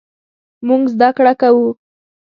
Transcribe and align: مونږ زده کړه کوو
مونږ 0.67 0.83
زده 0.93 1.09
کړه 1.17 1.33
کوو 1.41 1.67